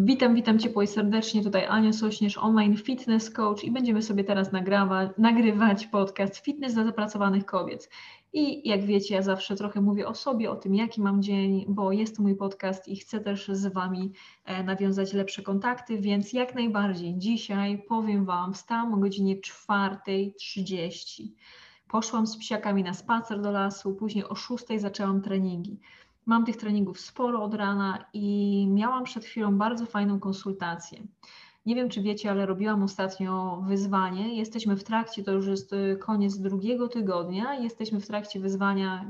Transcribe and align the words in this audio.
Witam, 0.00 0.34
witam 0.34 0.58
Ciepło 0.58 0.82
i 0.82 0.86
serdecznie. 0.86 1.44
Tutaj 1.44 1.66
Ania 1.66 1.92
Sośnierz, 1.92 2.38
online 2.38 2.76
fitness 2.76 3.30
coach 3.30 3.64
i 3.64 3.70
będziemy 3.70 4.02
sobie 4.02 4.24
teraz 4.24 4.52
nagrawa, 4.52 5.10
nagrywać 5.18 5.86
podcast 5.86 6.36
Fitness 6.36 6.74
dla 6.74 6.84
zapracowanych 6.84 7.44
kobiet. 7.44 7.90
I 8.32 8.68
jak 8.68 8.84
wiecie, 8.84 9.14
ja 9.14 9.22
zawsze 9.22 9.56
trochę 9.56 9.80
mówię 9.80 10.08
o 10.08 10.14
sobie, 10.14 10.50
o 10.50 10.56
tym, 10.56 10.74
jaki 10.74 11.00
mam 11.00 11.22
dzień, 11.22 11.64
bo 11.68 11.92
jest 11.92 12.16
to 12.16 12.22
mój 12.22 12.36
podcast 12.36 12.88
i 12.88 12.96
chcę 12.96 13.20
też 13.20 13.48
z 13.48 13.66
Wami 13.66 14.12
e, 14.44 14.64
nawiązać 14.64 15.12
lepsze 15.12 15.42
kontakty, 15.42 15.98
więc 15.98 16.32
jak 16.32 16.54
najbardziej 16.54 17.14
dzisiaj 17.18 17.82
powiem 17.88 18.24
Wam, 18.24 18.54
wstałam 18.54 18.94
o 18.94 18.96
godzinie 18.96 19.36
4.30. 19.36 21.22
Poszłam 21.88 22.26
z 22.26 22.36
psiakami 22.36 22.82
na 22.82 22.94
spacer 22.94 23.40
do 23.40 23.50
lasu, 23.50 23.94
później 23.94 24.24
o 24.24 24.34
6 24.34 24.64
zaczęłam 24.76 25.22
treningi. 25.22 25.78
Mam 26.28 26.44
tych 26.44 26.56
treningów 26.56 27.00
sporo 27.00 27.42
od 27.42 27.54
rana 27.54 28.04
i 28.12 28.66
miałam 28.70 29.04
przed 29.04 29.24
chwilą 29.24 29.58
bardzo 29.58 29.86
fajną 29.86 30.20
konsultację. 30.20 31.02
Nie 31.66 31.74
wiem, 31.74 31.88
czy 31.88 32.02
wiecie, 32.02 32.30
ale 32.30 32.46
robiłam 32.46 32.82
ostatnio 32.82 33.62
wyzwanie. 33.66 34.36
Jesteśmy 34.36 34.76
w 34.76 34.84
trakcie, 34.84 35.24
to 35.24 35.32
już 35.32 35.46
jest 35.46 35.72
y, 35.72 35.96
koniec 36.00 36.38
drugiego 36.38 36.88
tygodnia. 36.88 37.54
Jesteśmy 37.54 38.00
w 38.00 38.06
trakcie 38.06 38.40
wyzwania 38.40 39.06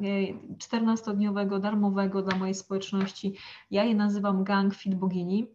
14-dniowego, 0.58 1.56
y, 1.56 1.60
darmowego 1.60 2.22
dla 2.22 2.38
mojej 2.38 2.54
społeczności. 2.54 3.34
Ja 3.70 3.84
je 3.84 3.94
nazywam 3.94 4.44
Gang 4.44 4.74
Fit 4.74 4.94
Bogini. 4.94 5.46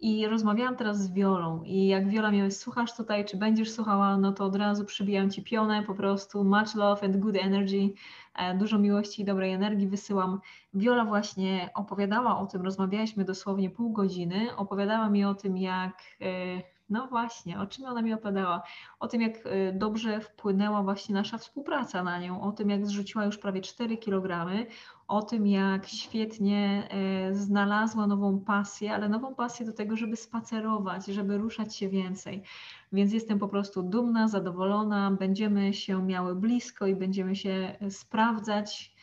I 0.00 0.26
rozmawiałam 0.26 0.76
teraz 0.76 0.98
z 0.98 1.12
Wiolą. 1.12 1.62
I 1.62 1.86
jak 1.86 2.08
Wiola 2.08 2.30
mnie 2.30 2.50
słuchasz 2.50 2.96
tutaj, 2.96 3.24
czy 3.24 3.36
będziesz 3.36 3.70
słuchała, 3.70 4.16
no 4.16 4.32
to 4.32 4.44
od 4.44 4.56
razu 4.56 4.84
przybijam 4.84 5.30
Ci 5.30 5.42
pionę, 5.42 5.82
po 5.82 5.94
prostu 5.94 6.44
much 6.44 6.74
love 6.74 7.06
and 7.06 7.16
good 7.16 7.36
energy, 7.36 7.90
e, 8.34 8.54
dużo 8.54 8.78
miłości 8.78 9.22
i 9.22 9.24
dobrej 9.24 9.52
energii 9.52 9.88
wysyłam. 9.88 10.40
Wiola 10.74 11.04
właśnie 11.04 11.70
opowiadała 11.74 12.38
o 12.38 12.46
tym, 12.46 12.62
rozmawialiśmy 12.62 13.24
dosłownie 13.24 13.70
pół 13.70 13.92
godziny, 13.92 14.56
opowiadała 14.56 15.10
mi 15.10 15.24
o 15.24 15.34
tym, 15.34 15.56
jak 15.56 16.02
e, 16.20 16.26
no 16.90 17.06
właśnie, 17.06 17.60
o 17.60 17.66
czym 17.66 17.84
ona 17.84 18.02
mi 18.02 18.14
opowiadała? 18.14 18.62
O 19.00 19.08
tym, 19.08 19.20
jak 19.20 19.46
y, 19.46 19.72
dobrze 19.74 20.20
wpłynęła 20.20 20.82
właśnie 20.82 21.14
nasza 21.14 21.38
współpraca 21.38 22.02
na 22.02 22.18
nią, 22.18 22.42
o 22.42 22.52
tym, 22.52 22.70
jak 22.70 22.86
zrzuciła 22.86 23.24
już 23.24 23.38
prawie 23.38 23.60
4 23.60 23.98
kg, 23.98 24.48
o 25.10 25.22
tym, 25.22 25.46
jak 25.46 25.86
świetnie 25.86 26.88
e, 26.90 27.34
znalazła 27.34 28.06
nową 28.06 28.40
pasję, 28.40 28.94
ale 28.94 29.08
nową 29.08 29.34
pasję 29.34 29.66
do 29.66 29.72
tego, 29.72 29.96
żeby 29.96 30.16
spacerować, 30.16 31.06
żeby 31.06 31.38
ruszać 31.38 31.76
się 31.76 31.88
więcej. 31.88 32.42
Więc 32.92 33.12
jestem 33.12 33.38
po 33.38 33.48
prostu 33.48 33.82
dumna, 33.82 34.28
zadowolona, 34.28 35.10
będziemy 35.10 35.74
się 35.74 36.06
miały 36.06 36.34
blisko 36.34 36.86
i 36.86 36.94
będziemy 36.96 37.36
się 37.36 37.76
e, 37.80 37.90
sprawdzać 37.90 38.94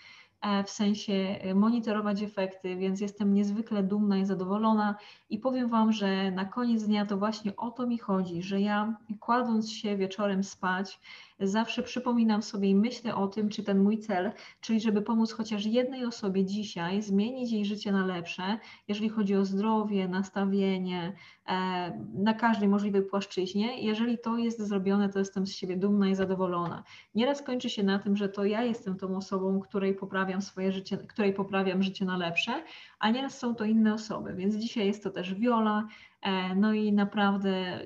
w 0.65 0.69
sensie 0.69 1.13
e, 1.13 1.55
monitorować 1.55 2.21
efekty, 2.21 2.75
więc 2.75 3.01
jestem 3.01 3.33
niezwykle 3.33 3.83
dumna 3.83 4.17
i 4.17 4.25
zadowolona 4.25 4.95
i 5.29 5.39
powiem 5.39 5.69
Wam, 5.69 5.91
że 5.91 6.31
na 6.31 6.45
koniec 6.45 6.83
dnia 6.83 7.05
to 7.05 7.17
właśnie 7.17 7.55
o 7.55 7.71
to 7.71 7.87
mi 7.87 7.97
chodzi, 7.97 8.41
że 8.41 8.61
ja 8.61 8.97
kładąc 9.19 9.71
się 9.71 9.97
wieczorem 9.97 10.43
spać, 10.43 10.99
zawsze 11.39 11.83
przypominam 11.83 12.41
sobie 12.41 12.69
i 12.69 12.75
myślę 12.75 13.15
o 13.15 13.27
tym, 13.27 13.49
czy 13.49 13.63
ten 13.63 13.83
mój 13.83 13.99
cel, 13.99 14.31
czyli 14.61 14.81
żeby 14.81 15.01
pomóc 15.01 15.31
chociaż 15.31 15.65
jednej 15.65 16.05
osobie 16.05 16.45
dzisiaj 16.45 17.01
zmienić 17.01 17.51
jej 17.51 17.65
życie 17.65 17.91
na 17.91 18.05
lepsze, 18.05 18.59
jeżeli 18.87 19.09
chodzi 19.09 19.35
o 19.35 19.45
zdrowie, 19.45 20.07
nastawienie, 20.07 21.13
e, 21.47 21.91
na 22.13 22.33
każdej 22.33 22.69
możliwej 22.69 23.01
płaszczyźnie. 23.01 23.81
Jeżeli 23.81 24.17
to 24.17 24.37
jest 24.37 24.61
zrobione, 24.61 25.09
to 25.09 25.19
jestem 25.19 25.47
z 25.47 25.51
siebie 25.51 25.77
dumna 25.77 26.09
i 26.09 26.15
zadowolona. 26.15 26.83
Nieraz 27.15 27.41
kończy 27.41 27.69
się 27.69 27.83
na 27.83 27.99
tym, 27.99 28.17
że 28.17 28.29
to 28.29 28.45
ja 28.45 28.63
jestem 28.63 28.97
tą 28.97 29.17
osobą, 29.17 29.59
której 29.59 29.95
poprawiam 29.95 30.36
swoje 30.41 30.71
życie, 30.71 30.97
której 30.97 31.33
poprawiam 31.33 31.83
życie 31.83 32.05
na 32.05 32.17
lepsze, 32.17 32.63
a 32.99 33.09
nieraz 33.09 33.37
są 33.39 33.55
to 33.55 33.65
inne 33.65 33.93
osoby, 33.93 34.33
więc 34.33 34.55
dzisiaj 34.55 34.87
jest 34.87 35.03
to 35.03 35.09
też 35.09 35.33
Viola, 35.33 35.87
e, 36.21 36.55
no 36.55 36.73
i 36.73 36.93
naprawdę 36.93 37.79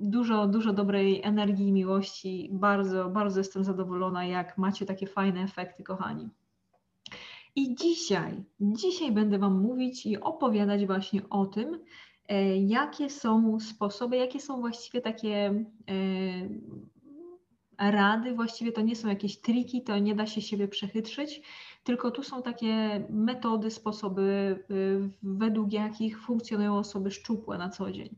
dużo, 0.00 0.46
dużo 0.46 0.72
dobrej 0.72 1.22
energii 1.22 1.68
i 1.68 1.72
miłości. 1.72 2.48
Bardzo, 2.52 3.08
bardzo 3.08 3.40
jestem 3.40 3.64
zadowolona, 3.64 4.24
jak 4.24 4.58
macie 4.58 4.86
takie 4.86 5.06
fajne 5.06 5.42
efekty, 5.42 5.82
kochani. 5.82 6.28
I 7.56 7.74
dzisiaj, 7.74 8.44
dzisiaj 8.60 9.12
będę 9.12 9.38
Wam 9.38 9.60
mówić 9.60 10.06
i 10.06 10.20
opowiadać 10.20 10.86
właśnie 10.86 11.20
o 11.30 11.46
tym, 11.46 11.78
e, 12.28 12.56
jakie 12.56 13.10
są 13.10 13.60
sposoby, 13.60 14.16
jakie 14.16 14.40
są 14.40 14.60
właściwie 14.60 15.00
takie 15.00 15.64
e, 17.78 17.90
rady, 17.90 18.34
właściwie 18.34 18.72
to 18.72 18.80
nie 18.80 18.96
są 18.96 19.08
jakieś 19.08 19.40
triki, 19.40 19.82
to 19.82 19.98
nie 19.98 20.14
da 20.14 20.26
się 20.26 20.40
siebie 20.40 20.68
przechytrzyć, 20.68 21.42
tylko 21.90 22.10
tu 22.10 22.22
są 22.22 22.42
takie 22.42 23.04
metody, 23.08 23.70
sposoby, 23.70 24.58
e, 24.70 24.74
według 25.22 25.72
jakich 25.72 26.20
funkcjonują 26.20 26.78
osoby 26.78 27.10
szczupłe 27.10 27.58
na 27.58 27.68
co 27.68 27.92
dzień. 27.92 28.16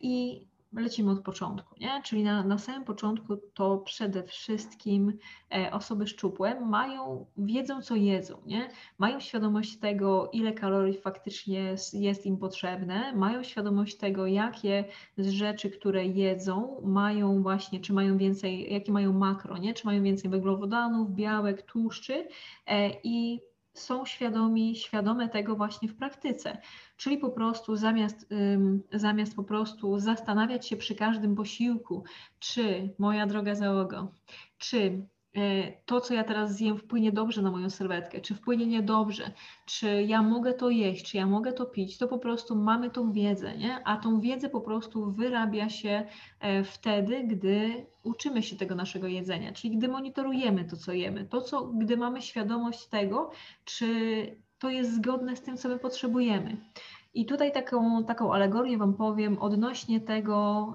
I 0.00 0.46
lecimy 0.80 1.10
od 1.10 1.20
początku, 1.20 1.74
nie? 1.80 2.02
Czyli 2.04 2.22
na, 2.22 2.44
na 2.44 2.58
samym 2.58 2.84
początku 2.84 3.36
to 3.54 3.78
przede 3.78 4.22
wszystkim 4.22 5.18
e, 5.54 5.70
osoby 5.72 6.06
szczupłe 6.06 6.60
mają, 6.60 7.26
wiedzą 7.36 7.82
co 7.82 7.96
jedzą, 7.96 8.38
nie? 8.46 8.68
Mają 8.98 9.20
świadomość 9.20 9.78
tego, 9.78 10.30
ile 10.32 10.52
kalorii 10.52 10.98
faktycznie 10.98 11.74
jest 11.92 12.26
im 12.26 12.36
potrzebne, 12.36 13.12
mają 13.16 13.42
świadomość 13.42 13.96
tego, 13.96 14.26
jakie 14.26 14.84
z 15.18 15.28
rzeczy, 15.28 15.70
które 15.70 16.06
jedzą, 16.06 16.80
mają 16.84 17.42
właśnie, 17.42 17.80
czy 17.80 17.92
mają 17.92 18.18
więcej, 18.18 18.72
jakie 18.72 18.92
mają 18.92 19.12
makro, 19.12 19.58
nie? 19.58 19.74
Czy 19.74 19.86
mają 19.86 20.02
więcej 20.02 20.30
węglowodanów, 20.30 21.14
białek, 21.14 21.62
tłuszczy 21.62 22.28
e, 22.66 22.90
i 23.04 23.40
są 23.74 24.06
świadomi, 24.06 24.76
świadome 24.76 25.28
tego 25.28 25.56
właśnie 25.56 25.88
w 25.88 25.96
praktyce. 25.96 26.58
Czyli 26.96 27.18
po 27.18 27.30
prostu 27.30 27.76
zamiast, 27.76 28.28
zamiast 28.92 29.36
po 29.36 29.44
prostu 29.44 29.98
zastanawiać 29.98 30.68
się 30.68 30.76
przy 30.76 30.94
każdym 30.94 31.34
posiłku, 31.34 32.04
czy 32.38 32.94
moja 32.98 33.26
droga 33.26 33.54
załoga, 33.54 34.08
czy 34.58 35.06
to, 35.86 36.00
co 36.00 36.14
ja 36.14 36.24
teraz 36.24 36.56
zjem, 36.56 36.78
wpłynie 36.78 37.12
dobrze 37.12 37.42
na 37.42 37.50
moją 37.50 37.70
sylwetkę, 37.70 38.20
czy 38.20 38.34
wpłynie 38.34 38.66
niedobrze, 38.66 39.32
czy 39.66 40.02
ja 40.02 40.22
mogę 40.22 40.54
to 40.54 40.70
jeść, 40.70 41.10
czy 41.10 41.16
ja 41.16 41.26
mogę 41.26 41.52
to 41.52 41.66
pić, 41.66 41.98
to 41.98 42.08
po 42.08 42.18
prostu 42.18 42.56
mamy 42.56 42.90
tą 42.90 43.12
wiedzę, 43.12 43.56
nie? 43.56 43.84
a 43.84 43.96
tą 43.96 44.20
wiedzę 44.20 44.48
po 44.48 44.60
prostu 44.60 45.12
wyrabia 45.12 45.68
się 45.68 46.06
e, 46.40 46.64
wtedy, 46.64 47.24
gdy 47.24 47.86
uczymy 48.02 48.42
się 48.42 48.56
tego 48.56 48.74
naszego 48.74 49.06
jedzenia, 49.06 49.52
czyli 49.52 49.76
gdy 49.76 49.88
monitorujemy 49.88 50.64
to, 50.64 50.76
co 50.76 50.92
jemy, 50.92 51.24
to, 51.24 51.40
co, 51.40 51.66
gdy 51.66 51.96
mamy 51.96 52.22
świadomość 52.22 52.86
tego, 52.86 53.30
czy 53.64 53.86
to 54.58 54.70
jest 54.70 54.94
zgodne 54.94 55.36
z 55.36 55.42
tym, 55.42 55.56
co 55.56 55.68
my 55.68 55.78
potrzebujemy. 55.78 56.56
I 57.14 57.26
tutaj 57.26 57.52
taką, 57.52 58.04
taką 58.04 58.32
alegorię 58.32 58.78
Wam 58.78 58.94
powiem 58.94 59.38
odnośnie 59.38 60.00
tego, 60.00 60.66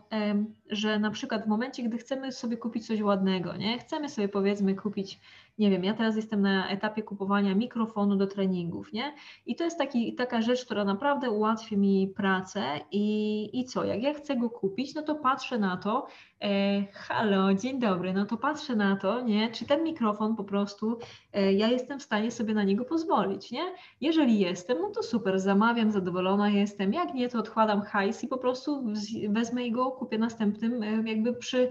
że 0.69 0.99
na 0.99 1.11
przykład 1.11 1.43
w 1.43 1.47
momencie, 1.47 1.83
gdy 1.83 1.97
chcemy 1.97 2.31
sobie 2.31 2.57
kupić 2.57 2.87
coś 2.87 3.01
ładnego, 3.01 3.57
nie? 3.57 3.79
Chcemy 3.79 4.09
sobie 4.09 4.29
powiedzmy 4.29 4.75
kupić, 4.75 5.19
nie 5.57 5.69
wiem, 5.69 5.83
ja 5.83 5.93
teraz 5.93 6.15
jestem 6.15 6.41
na 6.41 6.69
etapie 6.69 7.03
kupowania 7.03 7.55
mikrofonu 7.55 8.15
do 8.15 8.27
treningów, 8.27 8.93
nie? 8.93 9.13
I 9.45 9.55
to 9.55 9.63
jest 9.63 9.77
taki, 9.77 10.15
taka 10.15 10.41
rzecz, 10.41 10.65
która 10.65 10.85
naprawdę 10.85 11.31
ułatwi 11.31 11.77
mi 11.77 12.13
pracę 12.15 12.63
i, 12.91 13.49
i 13.59 13.65
co, 13.65 13.83
jak 13.83 14.03
ja 14.03 14.13
chcę 14.13 14.35
go 14.35 14.49
kupić, 14.49 14.95
no 14.95 15.01
to 15.01 15.15
patrzę 15.15 15.57
na 15.57 15.77
to, 15.77 16.07
e, 16.41 16.81
halo, 16.93 17.53
dzień 17.53 17.79
dobry, 17.79 18.13
no 18.13 18.25
to 18.25 18.37
patrzę 18.37 18.75
na 18.75 18.95
to, 18.95 19.21
nie? 19.21 19.51
Czy 19.51 19.65
ten 19.65 19.83
mikrofon 19.83 20.35
po 20.35 20.43
prostu, 20.43 20.97
e, 21.33 21.53
ja 21.53 21.67
jestem 21.67 21.99
w 21.99 22.03
stanie 22.03 22.31
sobie 22.31 22.53
na 22.53 22.63
niego 22.63 22.85
pozwolić, 22.85 23.51
nie? 23.51 23.63
Jeżeli 24.01 24.39
jestem, 24.39 24.77
no 24.81 24.89
to 24.89 25.03
super, 25.03 25.39
zamawiam, 25.39 25.91
zadowolona 25.91 26.49
jestem, 26.49 26.93
jak 26.93 27.13
nie, 27.13 27.29
to 27.29 27.39
odkładam 27.39 27.81
hajs 27.81 28.23
i 28.23 28.27
po 28.27 28.37
prostu 28.37 28.83
wezmę 29.29 29.63
i 29.67 29.71
go 29.71 29.91
kupię 29.91 30.17
następnym, 30.17 30.83
e, 30.83 31.09
jakby 31.09 31.33
przy, 31.33 31.69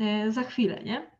e, 0.00 0.30
za 0.30 0.42
chwilę, 0.42 0.82
nie? 0.84 1.15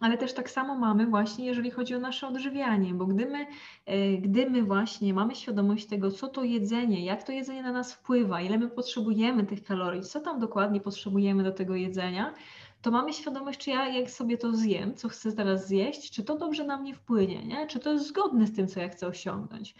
Ale 0.00 0.18
też 0.18 0.32
tak 0.32 0.50
samo 0.50 0.74
mamy 0.74 1.06
właśnie, 1.06 1.46
jeżeli 1.46 1.70
chodzi 1.70 1.94
o 1.94 1.98
nasze 1.98 2.28
odżywianie, 2.28 2.94
bo 2.94 3.06
gdy 3.06 3.26
my, 3.26 3.46
e, 3.86 4.16
gdy 4.16 4.50
my 4.50 4.62
właśnie 4.62 5.14
mamy 5.14 5.34
świadomość 5.34 5.86
tego, 5.86 6.10
co 6.10 6.28
to 6.28 6.44
jedzenie, 6.44 7.04
jak 7.04 7.22
to 7.22 7.32
jedzenie 7.32 7.62
na 7.62 7.72
nas 7.72 7.94
wpływa, 7.94 8.40
ile 8.40 8.58
my 8.58 8.68
potrzebujemy 8.68 9.46
tych 9.46 9.64
kalorii, 9.64 10.02
co 10.02 10.20
tam 10.20 10.40
dokładnie 10.40 10.80
potrzebujemy 10.80 11.42
do 11.42 11.52
tego 11.52 11.74
jedzenia, 11.74 12.34
to 12.82 12.90
mamy 12.90 13.12
świadomość, 13.12 13.60
czy 13.60 13.70
ja 13.70 13.88
jak 13.88 14.10
sobie 14.10 14.38
to 14.38 14.52
zjem, 14.52 14.94
co 14.94 15.08
chcę 15.08 15.32
teraz 15.32 15.66
zjeść, 15.66 16.10
czy 16.10 16.24
to 16.24 16.36
dobrze 16.38 16.64
na 16.64 16.76
mnie 16.76 16.94
wpłynie, 16.94 17.44
nie? 17.44 17.66
czy 17.66 17.78
to 17.78 17.92
jest 17.92 18.06
zgodne 18.06 18.46
z 18.46 18.56
tym, 18.56 18.68
co 18.68 18.80
ja 18.80 18.88
chcę 18.88 19.06
osiągnąć. 19.06 19.74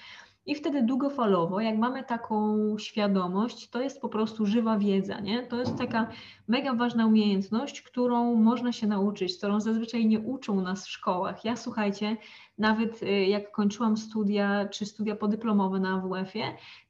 I 0.47 0.55
wtedy 0.55 0.83
długofalowo, 0.83 1.61
jak 1.61 1.79
mamy 1.79 2.05
taką 2.05 2.57
świadomość, 2.79 3.71
to 3.71 3.81
jest 3.83 4.01
po 4.01 4.09
prostu 4.09 4.47
żywa 4.47 4.79
wiedza, 4.79 5.21
nie? 5.21 5.43
To 5.43 5.57
jest 5.57 5.77
taka 5.77 6.09
mega 6.49 6.75
ważna 6.75 7.07
umiejętność, 7.07 7.83
którą 7.83 8.35
można 8.35 8.73
się 8.73 8.87
nauczyć, 8.87 9.37
którą 9.39 9.61
zazwyczaj 9.61 10.07
nie 10.07 10.21
uczą 10.21 10.61
nas 10.61 10.87
w 10.87 10.91
szkołach. 10.91 11.45
Ja 11.45 11.57
słuchajcie, 11.57 12.17
nawet 12.59 13.03
y, 13.03 13.07
jak 13.07 13.53
kończyłam 13.53 13.97
studia, 13.97 14.69
czy 14.69 14.87
studia 14.87 15.17
podyplomowe 15.17 15.81
na 15.81 15.95
AWF-ie, 15.95 16.45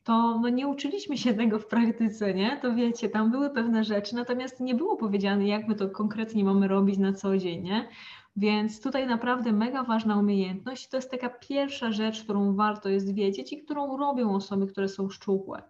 to 0.05 0.39
no 0.39 0.49
nie 0.49 0.69
uczyliśmy 0.69 1.19
się 1.19 1.35
tego 1.35 1.59
w 1.59 1.67
praktyce, 1.67 2.35
nie? 2.35 2.59
To 2.63 2.75
wiecie, 2.75 3.09
tam 3.09 3.31
były 3.31 3.51
pewne 3.51 3.85
rzeczy, 3.85 4.15
natomiast 4.15 4.61
nie 4.61 4.75
było 4.75 4.97
powiedziane, 4.97 5.47
jak 5.47 5.69
my 5.69 5.75
to 5.75 5.91
konkretnie 5.91 6.45
mamy 6.45 6.69
robić 6.69 6.99
na 6.99 7.13
co 7.13 7.39
dzień, 7.39 7.63
nie? 7.63 7.89
Więc 8.37 8.81
tutaj 8.81 9.07
naprawdę 9.07 9.53
mega 9.53 9.83
ważna 9.83 10.17
umiejętność. 10.17 10.89
To 10.89 10.97
jest 10.97 11.11
taka 11.11 11.29
pierwsza 11.29 11.93
rzecz, 11.93 12.25
którą 12.25 12.55
warto 12.55 12.89
jest 12.89 13.15
wiedzieć 13.15 13.53
i 13.53 13.65
którą 13.65 13.97
robią 13.97 14.35
osoby, 14.35 14.67
które 14.67 14.89
są 14.89 15.11
szczupłe. 15.11 15.63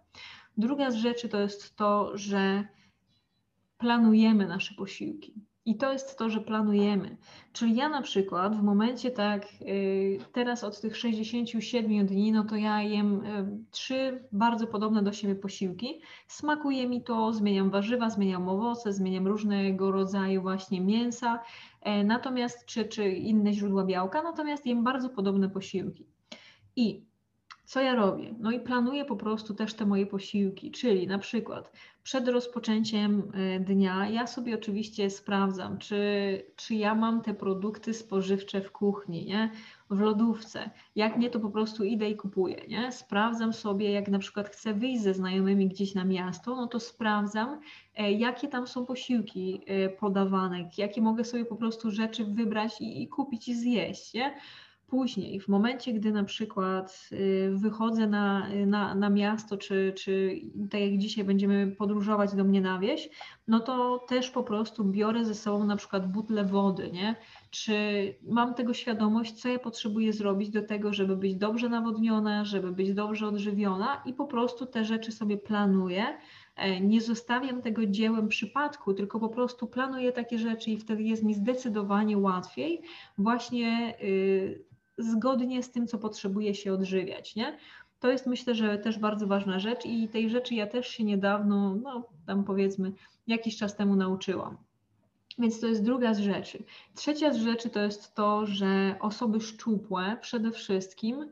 Druga 0.57 0.91
z 0.91 0.95
rzeczy 0.95 1.29
to 1.29 1.39
jest 1.39 1.75
to, 1.75 2.17
że 2.17 2.67
planujemy 3.77 4.47
nasze 4.47 4.75
posiłki. 4.75 5.46
I 5.67 5.75
to 5.75 5.93
jest 5.93 6.17
to, 6.17 6.29
że 6.29 6.41
planujemy. 6.41 7.17
Czyli 7.53 7.75
ja 7.75 7.89
na 7.89 8.01
przykład 8.01 8.55
w 8.55 8.63
momencie 8.63 9.11
tak, 9.11 9.47
y, 9.61 10.19
teraz 10.33 10.63
od 10.63 10.81
tych 10.81 10.97
67 10.97 12.05
dni, 12.05 12.31
no 12.31 12.43
to 12.43 12.55
ja 12.55 12.81
jem 12.81 13.25
y, 13.25 13.47
trzy 13.71 14.23
bardzo 14.31 14.67
podobne 14.67 15.03
do 15.03 15.13
siebie 15.13 15.35
posiłki. 15.35 16.01
Smakuje 16.27 16.87
mi 16.87 17.03
to, 17.03 17.33
zmieniam 17.33 17.69
warzywa, 17.69 18.09
zmieniam 18.09 18.49
owoce, 18.49 18.93
zmieniam 18.93 19.27
różnego 19.27 19.91
rodzaju 19.91 20.41
właśnie 20.41 20.81
mięsa, 20.81 21.39
e, 21.81 22.03
natomiast 22.03 22.65
czy, 22.65 22.85
czy 22.85 23.09
inne 23.09 23.53
źródła 23.53 23.85
białka, 23.85 24.23
natomiast 24.23 24.65
jem 24.65 24.83
bardzo 24.83 25.09
podobne 25.09 25.49
posiłki. 25.49 26.05
I 26.75 27.06
co 27.67 27.81
ja 27.81 27.95
robię? 27.95 28.35
No 28.39 28.51
i 28.51 28.59
planuję 28.59 29.05
po 29.05 29.15
prostu 29.15 29.53
też 29.53 29.73
te 29.73 29.85
moje 29.85 30.05
posiłki, 30.05 30.71
czyli 30.71 31.07
na 31.07 31.19
przykład 31.19 31.71
przed 32.03 32.27
rozpoczęciem 32.27 33.31
e, 33.33 33.59
dnia 33.59 34.09
ja 34.09 34.27
sobie 34.27 34.55
oczywiście 34.55 35.09
sprawdzam, 35.09 35.77
czy, 35.77 35.97
czy 36.55 36.75
ja 36.75 36.95
mam 36.95 37.21
te 37.21 37.33
produkty 37.33 37.93
spożywcze 37.93 38.61
w 38.61 38.71
kuchni, 38.71 39.25
nie? 39.25 39.51
w 39.89 39.99
lodówce. 39.99 40.69
Jak 40.95 41.17
nie, 41.17 41.29
to 41.29 41.39
po 41.39 41.49
prostu 41.49 41.83
idę 41.83 42.09
i 42.09 42.15
kupuję. 42.15 42.61
Nie? 42.67 42.91
Sprawdzam 42.91 43.53
sobie, 43.53 43.91
jak 43.91 44.07
na 44.07 44.19
przykład 44.19 44.49
chcę 44.49 44.73
wyjść 44.73 45.01
ze 45.01 45.13
znajomymi 45.13 45.67
gdzieś 45.67 45.95
na 45.95 46.05
miasto, 46.05 46.55
no 46.55 46.67
to 46.67 46.79
sprawdzam, 46.79 47.59
e, 47.95 48.11
jakie 48.11 48.47
tam 48.47 48.67
są 48.67 48.85
posiłki 48.85 49.61
e, 49.65 49.89
podawane, 49.89 50.69
jakie 50.77 51.01
mogę 51.01 51.23
sobie 51.23 51.45
po 51.45 51.55
prostu 51.55 51.91
rzeczy 51.91 52.25
wybrać 52.25 52.81
i, 52.81 53.03
i 53.03 53.07
kupić 53.07 53.47
i 53.47 53.55
zjeść. 53.55 54.13
Nie? 54.13 54.35
Później, 54.87 55.39
w 55.39 55.47
momencie, 55.47 55.93
gdy 55.93 56.11
na 56.11 56.23
przykład 56.23 57.09
y, 57.11 57.51
wychodzę 57.55 58.07
na, 58.07 58.47
na, 58.65 58.95
na 58.95 59.09
miasto, 59.09 59.57
czy, 59.57 59.93
czy 59.97 60.41
tak 60.71 60.81
jak 60.81 60.97
dzisiaj 60.97 61.23
będziemy 61.25 61.75
podróżować 61.77 62.35
do 62.35 62.43
mnie 62.43 62.61
na 62.61 62.79
wieś, 62.79 63.09
no 63.47 63.59
to 63.59 64.05
też 64.07 64.29
po 64.29 64.43
prostu 64.43 64.85
biorę 64.85 65.25
ze 65.25 65.35
sobą 65.35 65.65
na 65.65 65.75
przykład 65.75 66.11
butlę 66.11 66.45
wody, 66.45 66.91
nie? 66.91 67.15
Czy 67.49 67.73
mam 68.27 68.53
tego 68.53 68.73
świadomość, 68.73 69.33
co 69.33 69.49
ja 69.49 69.59
potrzebuję 69.59 70.13
zrobić 70.13 70.49
do 70.49 70.61
tego, 70.61 70.93
żeby 70.93 71.17
być 71.17 71.35
dobrze 71.35 71.69
nawodniona, 71.69 72.45
żeby 72.45 72.71
być 72.71 72.93
dobrze 72.93 73.27
odżywiona 73.27 74.01
i 74.05 74.13
po 74.13 74.25
prostu 74.25 74.65
te 74.65 74.85
rzeczy 74.85 75.11
sobie 75.11 75.37
planuję. 75.37 76.05
E, 76.55 76.81
nie 76.81 77.01
zostawiam 77.01 77.61
tego 77.61 77.85
dziełem 77.85 78.27
przypadku, 78.27 78.93
tylko 78.93 79.19
po 79.19 79.29
prostu 79.29 79.67
planuję 79.67 80.11
takie 80.11 80.39
rzeczy 80.39 80.71
i 80.71 80.77
wtedy 80.77 81.03
jest 81.03 81.23
mi 81.23 81.33
zdecydowanie 81.33 82.17
łatwiej 82.17 82.81
właśnie 83.17 83.95
y, 84.03 84.66
zgodnie 84.97 85.63
z 85.63 85.71
tym, 85.71 85.87
co 85.87 85.97
potrzebuje 85.97 86.55
się 86.55 86.73
odżywiać, 86.73 87.35
nie? 87.35 87.57
To 87.99 88.11
jest 88.11 88.27
myślę, 88.27 88.55
że 88.55 88.77
też 88.77 88.99
bardzo 88.99 89.27
ważna 89.27 89.59
rzecz 89.59 89.85
i 89.85 90.07
tej 90.07 90.29
rzeczy 90.29 90.55
ja 90.55 90.67
też 90.67 90.87
się 90.87 91.03
niedawno, 91.03 91.75
no 91.75 92.03
tam 92.25 92.43
powiedzmy 92.43 92.93
jakiś 93.27 93.57
czas 93.57 93.75
temu 93.75 93.95
nauczyłam. 93.95 94.57
Więc 95.39 95.59
to 95.59 95.67
jest 95.67 95.83
druga 95.83 96.13
z 96.13 96.19
rzeczy. 96.19 96.63
Trzecia 96.95 97.33
z 97.33 97.37
rzeczy 97.37 97.69
to 97.69 97.79
jest 97.79 98.15
to, 98.15 98.45
że 98.45 98.95
osoby 98.99 99.41
szczupłe 99.41 100.17
przede 100.21 100.51
wszystkim 100.51 101.29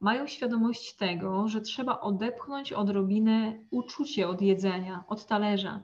mają 0.00 0.26
świadomość 0.26 0.94
tego, 0.96 1.48
że 1.48 1.60
trzeba 1.60 2.00
odepchnąć 2.00 2.72
odrobinę 2.72 3.58
uczucie 3.70 4.28
od 4.28 4.42
jedzenia, 4.42 5.04
od 5.08 5.26
talerza. 5.26 5.82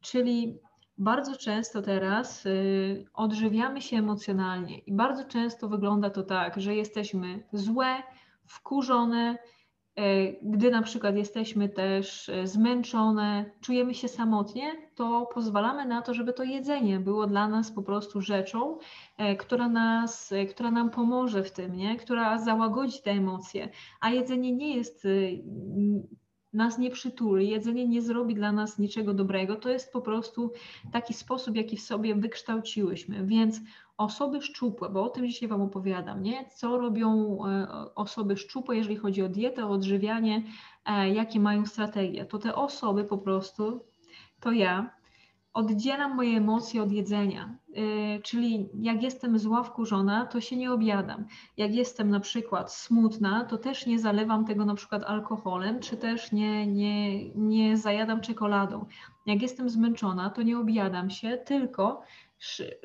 Czyli 0.00 0.58
bardzo 0.98 1.36
często 1.36 1.82
teraz 1.82 2.46
y, 2.46 3.06
odżywiamy 3.14 3.82
się 3.82 3.96
emocjonalnie 3.96 4.78
i 4.78 4.92
bardzo 4.92 5.24
często 5.24 5.68
wygląda 5.68 6.10
to 6.10 6.22
tak, 6.22 6.60
że 6.60 6.74
jesteśmy 6.74 7.42
złe, 7.52 8.02
wkurzone, 8.46 9.38
y, 9.98 10.38
gdy 10.42 10.70
na 10.70 10.82
przykład 10.82 11.16
jesteśmy 11.16 11.68
też 11.68 12.28
y, 12.28 12.46
zmęczone, 12.46 13.50
czujemy 13.60 13.94
się 13.94 14.08
samotnie, 14.08 14.72
to 14.94 15.28
pozwalamy 15.34 15.84
na 15.84 16.02
to, 16.02 16.14
żeby 16.14 16.32
to 16.32 16.42
jedzenie 16.42 17.00
było 17.00 17.26
dla 17.26 17.48
nas 17.48 17.72
po 17.72 17.82
prostu 17.82 18.20
rzeczą, 18.20 18.78
która, 19.38 19.68
nas, 19.68 20.34
która 20.50 20.70
nam 20.70 20.90
pomoże 20.90 21.42
w 21.42 21.52
tym, 21.52 21.76
nie? 21.76 21.96
która 21.96 22.38
załagodzi 22.38 23.02
te 23.02 23.10
emocje. 23.10 23.68
A 24.00 24.10
jedzenie 24.10 24.52
nie 24.52 24.76
jest 24.76 25.06
nas 26.52 26.78
nie 26.78 26.90
przytuli, 26.90 27.48
jedzenie 27.48 27.88
nie 27.88 28.02
zrobi 28.02 28.34
dla 28.34 28.52
nas 28.52 28.78
niczego 28.78 29.14
dobrego. 29.14 29.56
To 29.56 29.68
jest 29.68 29.92
po 29.92 30.00
prostu 30.00 30.52
taki 30.92 31.14
sposób, 31.14 31.56
jaki 31.56 31.76
w 31.76 31.82
sobie 31.82 32.14
wykształciłyśmy. 32.14 33.26
Więc 33.26 33.60
osoby 33.96 34.42
szczupłe, 34.42 34.88
bo 34.88 35.02
o 35.04 35.08
tym 35.08 35.26
dzisiaj 35.26 35.48
Wam 35.48 35.62
opowiadam, 35.62 36.22
nie? 36.22 36.48
Co 36.56 36.78
robią 36.78 37.38
e, 37.46 37.66
osoby 37.94 38.36
szczupłe, 38.36 38.76
jeżeli 38.76 38.96
chodzi 38.96 39.22
o 39.22 39.28
dietę, 39.28 39.66
o 39.66 39.70
odżywianie, 39.70 40.42
e, 40.84 41.10
jakie 41.10 41.40
mają 41.40 41.66
strategie. 41.66 42.24
To 42.24 42.38
te 42.38 42.54
osoby 42.54 43.04
po 43.04 43.18
prostu, 43.18 43.84
to 44.40 44.52
ja, 44.52 44.97
oddzielam 45.52 46.16
moje 46.16 46.36
emocje 46.36 46.82
od 46.82 46.92
jedzenia. 46.92 47.58
Yy, 47.68 48.22
czyli 48.22 48.68
jak 48.74 49.02
jestem 49.02 49.38
zła, 49.38 49.62
wkurzona, 49.62 50.26
to 50.26 50.40
się 50.40 50.56
nie 50.56 50.72
obiadam. 50.72 51.24
Jak 51.56 51.74
jestem 51.74 52.10
na 52.10 52.20
przykład 52.20 52.72
smutna, 52.72 53.44
to 53.44 53.58
też 53.58 53.86
nie 53.86 53.98
zalewam 53.98 54.44
tego 54.44 54.64
na 54.64 54.74
przykład 54.74 55.04
alkoholem, 55.04 55.80
czy 55.80 55.96
też 55.96 56.32
nie, 56.32 56.66
nie, 56.66 57.28
nie 57.34 57.76
zajadam 57.76 58.20
czekoladą. 58.20 58.84
Jak 59.26 59.42
jestem 59.42 59.70
zmęczona, 59.70 60.30
to 60.30 60.42
nie 60.42 60.58
obiadam 60.58 61.10
się, 61.10 61.38
tylko 61.46 62.02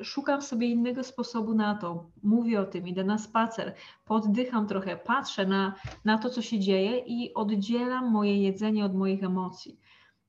szukam 0.02 0.42
sobie 0.42 0.66
innego 0.68 1.04
sposobu 1.04 1.54
na 1.54 1.74
to. 1.74 2.10
Mówię 2.22 2.60
o 2.60 2.64
tym, 2.64 2.88
idę 2.88 3.04
na 3.04 3.18
spacer, 3.18 3.74
poddycham 4.04 4.66
trochę, 4.66 4.96
patrzę 4.96 5.46
na, 5.46 5.74
na 6.04 6.18
to, 6.18 6.30
co 6.30 6.42
się 6.42 6.58
dzieje 6.58 6.98
i 6.98 7.34
oddzielam 7.34 8.10
moje 8.10 8.42
jedzenie 8.42 8.84
od 8.84 8.94
moich 8.94 9.24
emocji. 9.24 9.78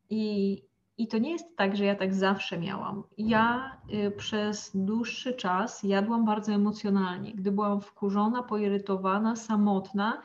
I, 0.09 0.61
i 0.97 1.07
to 1.07 1.17
nie 1.17 1.31
jest 1.31 1.57
tak, 1.57 1.75
że 1.75 1.85
ja 1.85 1.95
tak 1.95 2.13
zawsze 2.13 2.57
miałam. 2.57 3.03
Ja 3.17 3.77
y, 3.93 4.11
przez 4.11 4.71
dłuższy 4.75 5.33
czas 5.33 5.83
jadłam 5.83 6.25
bardzo 6.25 6.51
emocjonalnie. 6.53 7.33
Gdy 7.33 7.51
byłam 7.51 7.81
wkurzona, 7.81 8.43
poirytowana, 8.43 9.35
samotna, 9.35 10.21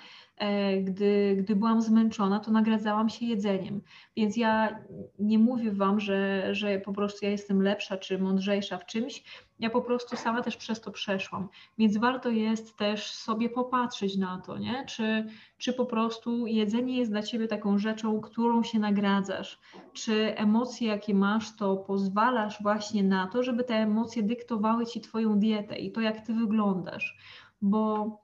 gdy, 0.82 1.36
gdy 1.38 1.56
byłam 1.56 1.82
zmęczona, 1.82 2.40
to 2.40 2.50
nagradzałam 2.50 3.08
się 3.08 3.26
jedzeniem. 3.26 3.80
Więc 4.16 4.36
ja 4.36 4.78
nie 5.18 5.38
mówię 5.38 5.72
Wam, 5.72 6.00
że, 6.00 6.48
że 6.54 6.78
po 6.78 6.92
prostu 6.92 7.24
ja 7.24 7.30
jestem 7.30 7.62
lepsza 7.62 7.96
czy 7.96 8.18
mądrzejsza 8.18 8.78
w 8.78 8.86
czymś. 8.86 9.24
Ja 9.58 9.70
po 9.70 9.82
prostu 9.82 10.16
sama 10.16 10.42
też 10.42 10.56
przez 10.56 10.80
to 10.80 10.90
przeszłam. 10.90 11.48
Więc 11.78 11.96
warto 11.96 12.28
jest 12.28 12.76
też 12.76 13.10
sobie 13.12 13.48
popatrzeć 13.48 14.16
na 14.16 14.38
to, 14.38 14.58
nie? 14.58 14.84
Czy, 14.86 15.26
czy 15.58 15.72
po 15.72 15.86
prostu 15.86 16.46
jedzenie 16.46 16.98
jest 16.98 17.10
dla 17.10 17.22
Ciebie 17.22 17.48
taką 17.48 17.78
rzeczą, 17.78 18.20
którą 18.20 18.62
się 18.62 18.78
nagradzasz? 18.78 19.58
Czy 19.92 20.36
emocje, 20.36 20.88
jakie 20.88 21.14
masz, 21.14 21.56
to 21.56 21.76
pozwalasz 21.76 22.62
właśnie 22.62 23.02
na 23.02 23.26
to, 23.26 23.42
żeby 23.42 23.64
te 23.64 23.74
emocje 23.74 24.22
dyktowały 24.22 24.86
Ci 24.86 25.00
Twoją 25.00 25.38
dietę 25.38 25.78
i 25.78 25.92
to, 25.92 26.00
jak 26.00 26.26
Ty 26.26 26.34
wyglądasz? 26.34 27.16
Bo 27.62 28.19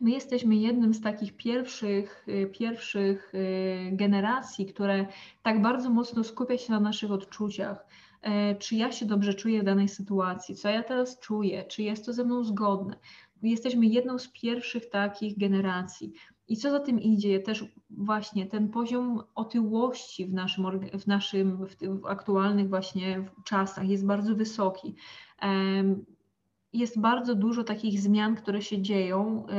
my 0.00 0.10
jesteśmy 0.10 0.56
jednym 0.56 0.94
z 0.94 1.00
takich 1.00 1.36
pierwszych, 1.36 2.24
y, 2.28 2.46
pierwszych 2.46 3.34
y, 3.34 3.90
generacji, 3.92 4.66
które 4.66 5.06
tak 5.42 5.62
bardzo 5.62 5.90
mocno 5.90 6.24
skupia 6.24 6.58
się 6.58 6.72
na 6.72 6.80
naszych 6.80 7.12
odczuciach. 7.12 7.86
E, 8.22 8.54
czy 8.54 8.76
ja 8.76 8.92
się 8.92 9.06
dobrze 9.06 9.34
czuję 9.34 9.62
w 9.62 9.64
danej 9.64 9.88
sytuacji, 9.88 10.54
co 10.54 10.68
ja 10.68 10.82
teraz 10.82 11.18
czuję, 11.18 11.64
czy 11.64 11.82
jest 11.82 12.06
to 12.06 12.12
ze 12.12 12.24
mną 12.24 12.44
zgodne. 12.44 12.96
Jesteśmy 13.42 13.86
jedną 13.86 14.18
z 14.18 14.28
pierwszych 14.28 14.90
takich 14.90 15.38
generacji. 15.38 16.12
I 16.48 16.56
co 16.56 16.70
za 16.70 16.80
tym 16.80 17.00
idzie, 17.00 17.40
też 17.40 17.64
właśnie 17.90 18.46
ten 18.46 18.68
poziom 18.68 19.22
otyłości 19.34 20.26
w 20.26 20.32
naszym, 20.32 20.64
w 20.98 21.06
naszym 21.06 21.66
w, 21.66 21.76
aktualnych 22.06 22.68
właśnie 22.68 23.24
czasach 23.44 23.88
jest 23.88 24.06
bardzo 24.06 24.34
wysoki 24.34 24.94
jest 26.72 27.00
bardzo 27.00 27.34
dużo 27.34 27.64
takich 27.64 28.00
zmian, 28.00 28.36
które 28.36 28.62
się 28.62 28.82
dzieją 28.82 29.46
e, 29.48 29.52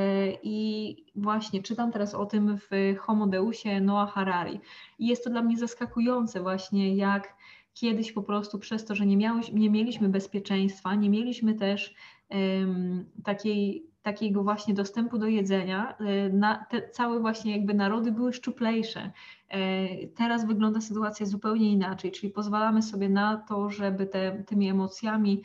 i 0.44 0.96
właśnie 1.16 1.64
czytam 1.64 1.92
teraz 1.92 2.16
o 2.16 2.26
tym 2.26 2.58
w 2.58 2.98
Homodeusie 3.00 3.82
Noah 3.82 4.14
Harari. 4.14 4.60
I 5.00 5.08
jest 5.08 5.24
to 5.24 5.30
dla 5.30 5.42
mnie 5.42 5.58
zaskakujące 5.58 6.42
właśnie, 6.42 6.96
jak 6.96 7.36
kiedyś 7.74 8.12
po 8.12 8.24
prostu 8.24 8.60
przez 8.60 8.86
to, 8.86 8.96
że 8.96 9.06
nie, 9.06 9.18
miałeś, 9.18 9.52
nie 9.52 9.70
mieliśmy 9.70 10.10
bezpieczeństwa, 10.10 10.96
nie 10.96 11.10
mieliśmy 11.10 11.54
też 11.54 11.96
um, 12.30 13.06
takiej, 13.24 13.86
takiego 14.02 14.44
właśnie 14.44 14.74
dostępu 14.74 15.18
do 15.18 15.28
jedzenia, 15.28 15.98
e, 15.98 16.30
na, 16.30 16.66
te 16.70 16.90
całe 16.90 17.20
właśnie 17.20 17.52
jakby 17.58 17.74
narody 17.74 18.12
były 18.12 18.34
szczuplejsze. 18.34 19.12
E, 19.50 20.08
teraz 20.08 20.48
wygląda 20.48 20.82
sytuacja 20.82 21.26
zupełnie 21.26 21.72
inaczej, 21.72 22.12
czyli 22.12 22.34
pozwalamy 22.34 22.82
sobie 22.82 23.10
na 23.10 23.38
to, 23.38 23.70
żeby 23.70 24.06
te, 24.06 24.44
tymi 24.48 24.70
emocjami 24.70 25.44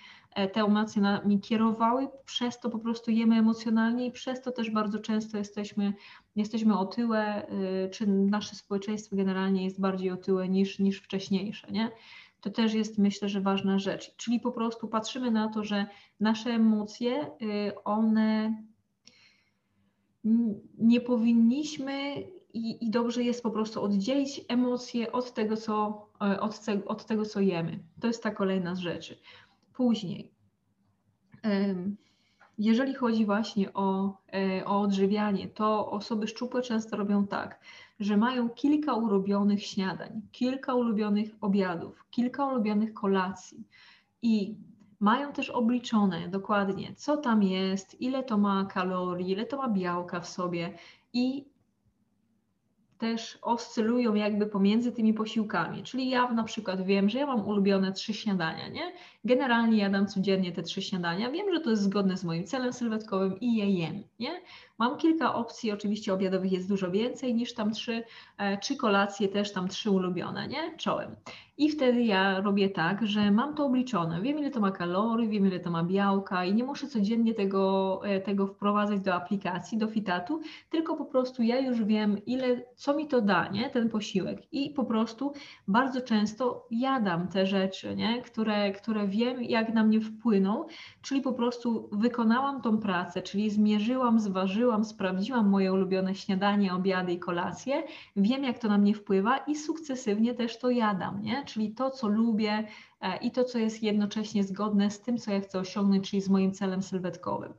te 0.53 0.61
emocje 0.61 1.03
nami 1.03 1.41
kierowały, 1.41 2.09
przez 2.25 2.61
to 2.61 2.71
po 2.71 2.79
prostu 2.79 3.11
jemy 3.11 3.37
emocjonalnie 3.37 4.07
i 4.07 4.13
przez 4.13 4.43
to 4.43 4.53
też 4.53 4.71
bardzo 4.71 4.99
często 4.99 5.39
jesteśmy, 5.39 5.93
jesteśmy 6.37 6.79
otyłe, 6.79 7.47
y, 7.85 7.91
czy 7.91 8.07
nasze 8.07 8.55
społeczeństwo 8.55 9.17
generalnie 9.17 9.65
jest 9.65 9.81
bardziej 9.81 10.11
otyłe 10.11 10.49
niż, 10.49 10.79
niż 10.79 11.01
wcześniejsze, 11.01 11.73
nie? 11.73 11.91
To 12.41 12.51
też 12.51 12.75
jest 12.75 12.99
myślę, 12.99 13.29
że 13.29 13.41
ważna 13.41 13.79
rzecz. 13.79 14.17
Czyli 14.17 14.41
po 14.41 14.53
prostu 14.53 14.89
patrzymy 14.89 15.31
na 15.31 15.49
to, 15.49 15.65
że 15.65 15.87
nasze 16.21 16.51
emocje, 16.51 17.31
y, 17.43 17.85
one 17.85 18.65
nie 20.79 21.01
powinniśmy 21.01 22.15
i, 22.53 22.85
i, 22.85 22.91
dobrze 22.91 23.23
jest 23.23 23.43
po 23.43 23.51
prostu 23.51 23.83
oddzielić 23.83 24.45
emocje 24.49 25.13
od 25.13 25.35
tego, 25.35 25.57
co, 25.57 26.07
e, 26.23 26.41
od, 26.41 26.61
od 26.87 27.07
tego, 27.07 27.25
co 27.25 27.41
jemy. 27.41 27.79
To 28.01 28.07
jest 28.07 28.23
ta 28.23 28.31
kolejna 28.31 28.75
z 28.75 28.79
rzeczy. 28.79 29.19
Później, 29.77 30.33
jeżeli 32.59 32.95
chodzi 32.95 33.27
właśnie 33.27 33.73
o, 33.73 34.19
e, 34.33 34.65
o 34.65 34.81
odżywianie, 34.81 35.49
to 35.49 35.91
osoby 35.91 36.27
szczupłe 36.27 36.63
często 36.63 36.97
robią 36.97 37.27
tak, 37.27 37.61
że 38.01 38.17
mają 38.17 38.49
kilka 38.49 38.95
ulubionych 38.95 39.67
śniadań, 39.67 40.23
kilka 40.33 40.75
ulubionych 40.75 41.31
obiadów, 41.41 42.05
kilka 42.11 42.47
ulubionych 42.47 42.95
kolacji 42.95 43.65
i 44.23 44.57
mają 45.01 45.33
też 45.33 45.51
obliczone 45.51 46.29
dokładnie, 46.29 46.95
co 46.95 47.17
tam 47.17 47.43
jest, 47.43 48.01
ile 48.01 48.23
to 48.23 48.39
ma 48.39 48.65
kalorii, 48.65 49.31
ile 49.31 49.47
to 49.47 49.57
ma 49.57 49.69
białka 49.69 50.21
w 50.21 50.29
sobie 50.29 50.79
i 51.13 51.45
też 52.99 53.39
oscylują 53.43 54.15
jakby 54.15 54.47
pomiędzy 54.47 54.93
tymi 54.93 55.15
posiłkami. 55.15 55.83
Czyli 55.83 56.09
ja 56.09 56.33
na 56.33 56.45
przykład 56.45 56.87
wiem, 56.87 57.09
że 57.09 57.19
ja 57.19 57.27
mam 57.27 57.47
ulubione 57.49 57.93
trzy 57.93 58.15
śniadania, 58.15 58.69
nie? 58.69 58.93
Generalnie 59.25 59.79
jadam 59.79 60.07
codziennie 60.07 60.53
te 60.53 60.63
trzy 60.63 60.83
śniadania. 60.83 61.31
Wiem, 61.31 61.55
że 61.55 61.61
to 61.61 61.71
jest 61.71 61.83
zgodne 61.83 62.17
z 62.17 62.25
moim 62.25 62.45
celem 62.47 62.73
sylwetkowym 62.73 63.41
i 63.41 63.57
je 63.57 63.71
jem, 63.71 64.03
nie? 64.19 64.41
Mam 64.79 64.97
kilka 64.97 65.35
opcji, 65.35 65.73
oczywiście 65.73 66.15
obiadowych 66.15 66.53
jest 66.53 66.69
dużo 66.69 66.91
więcej 66.91 67.35
niż 67.35 67.55
tam 67.55 67.73
trzy, 67.73 68.05
e, 68.39 68.59
czy 68.59 68.77
kolacje 68.77 69.29
też 69.29 69.53
tam 69.53 69.69
trzy 69.69 69.91
ulubione, 69.91 70.49
nie? 70.49 70.77
Czołem. 70.77 71.17
I 71.59 71.71
wtedy 71.71 72.03
ja 72.03 72.41
robię 72.41 72.71
tak, 72.71 73.07
że 73.07 73.31
mam 73.31 73.55
to 73.55 73.67
obliczone. 73.67 74.23
Wiem, 74.23 74.39
ile 74.39 74.51
to 74.51 74.61
ma 74.61 74.71
kalorii, 74.71 75.29
wiem, 75.29 75.47
ile 75.47 75.61
to 75.61 75.71
ma 75.71 75.85
białka 75.85 76.45
i 76.45 76.55
nie 76.55 76.65
muszę 76.65 76.87
codziennie 76.87 77.35
tego, 77.35 78.01
e, 78.05 78.21
tego 78.21 78.47
wprowadzać 78.47 79.01
do 79.01 79.15
aplikacji, 79.15 79.79
do 79.79 79.87
fitatu, 79.87 80.41
tylko 80.71 80.97
po 80.97 81.05
prostu 81.05 81.43
ja 81.43 81.61
już 81.61 81.85
wiem, 81.85 82.25
ile, 82.27 82.63
co 82.75 82.97
mi 82.97 83.09
to 83.09 83.21
da, 83.21 83.49
nie? 83.49 83.71
Ten 83.71 83.89
posiłek. 83.89 84.53
I 84.53 84.71
po 84.71 84.85
prostu 84.85 85.33
bardzo 85.69 86.01
często 86.01 86.67
jadam 86.71 87.29
te 87.29 87.47
rzeczy, 87.47 87.97
nie? 87.97 88.23
Które, 88.23 88.73
które 88.73 89.09
wiem, 89.09 89.43
jak 89.43 89.75
na 89.75 89.85
mnie 89.85 90.01
wpłyną, 90.01 90.67
czyli 91.03 91.21
po 91.21 91.33
prostu 91.33 91.89
wykonałam 91.93 92.63
tą 92.63 92.79
pracę, 92.79 93.23
czyli 93.23 93.51
zmierzyłam, 93.51 94.21
zważyłam, 94.21 94.66
sprawdziłam 94.85 95.49
moje 95.49 95.73
ulubione 95.73 96.15
śniadanie, 96.15 96.75
obiady 96.75 97.13
i 97.13 97.19
kolacje, 97.19 97.83
wiem, 98.17 98.45
jak 98.45 98.59
to 98.59 98.69
na 98.69 98.79
mnie 98.79 98.95
wpływa 98.95 99.39
i 99.39 99.55
sukcesywnie 99.55 100.35
też 100.35 100.59
to 100.59 100.71
jadam, 100.71 101.23
nie? 101.23 101.45
czyli 101.45 101.75
to, 101.75 101.91
co 101.91 102.09
lubię 102.09 102.67
e, 103.01 103.17
i 103.17 103.31
to, 103.31 103.45
co 103.45 103.59
jest 103.59 103.83
jednocześnie 103.83 104.45
zgodne 104.45 104.91
z 104.91 105.01
tym, 105.01 105.19
co 105.19 105.33
ja 105.33 105.41
chcę 105.41 105.59
osiągnąć, 105.59 106.11
czyli 106.11 106.23
z 106.23 106.29
moim 106.29 106.53
celem 106.53 106.83
sylwetkowym. 106.83 107.55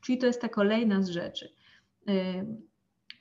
Czyli 0.00 0.18
to 0.18 0.26
jest 0.26 0.40
ta 0.40 0.48
kolejna 0.48 1.02
z 1.02 1.08
rzeczy. 1.08 1.52
E, 2.08 2.12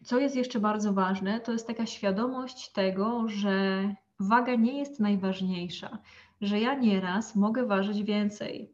co 0.03 0.19
jest 0.19 0.35
jeszcze 0.35 0.59
bardzo 0.59 0.93
ważne, 0.93 1.39
to 1.39 1.51
jest 1.51 1.67
taka 1.67 1.85
świadomość 1.85 2.71
tego, 2.71 3.29
że 3.29 3.83
waga 4.19 4.55
nie 4.55 4.79
jest 4.79 4.99
najważniejsza, 4.99 5.97
że 6.41 6.59
ja 6.59 6.73
nieraz 6.73 7.35
mogę 7.35 7.65
ważyć 7.65 8.03
więcej. 8.03 8.73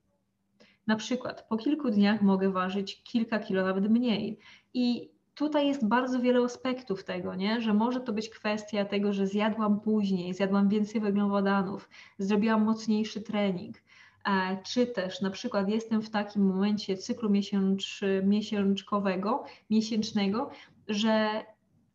Na 0.87 0.95
przykład 0.95 1.47
po 1.49 1.57
kilku 1.57 1.89
dniach 1.89 2.21
mogę 2.21 2.51
ważyć 2.51 3.03
kilka 3.03 3.39
kilo, 3.39 3.63
nawet 3.63 3.89
mniej. 3.89 4.39
I 4.73 5.09
tutaj 5.35 5.67
jest 5.67 5.87
bardzo 5.87 6.19
wiele 6.19 6.43
aspektów 6.43 7.03
tego, 7.03 7.35
nie? 7.35 7.61
że 7.61 7.73
może 7.73 8.01
to 8.01 8.13
być 8.13 8.29
kwestia 8.29 8.85
tego, 8.85 9.13
że 9.13 9.27
zjadłam 9.27 9.79
później, 9.79 10.33
zjadłam 10.33 10.69
więcej 10.69 11.01
węglowodanów, 11.01 11.89
zrobiłam 12.19 12.63
mocniejszy 12.63 13.21
trening, 13.21 13.77
e, 14.25 14.57
czy 14.63 14.87
też 14.87 15.21
na 15.21 15.29
przykład 15.29 15.69
jestem 15.69 16.01
w 16.01 16.09
takim 16.09 16.47
momencie 16.47 16.97
cyklu 16.97 17.29
miesięcz, 17.29 18.01
miesięczkowego, 18.23 19.43
miesięcznego, 19.69 20.49
że 20.87 21.43